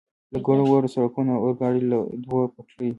[0.33, 2.89] له ګڼو وړو سړکونو، د اورګاډي له دوو پټلیو.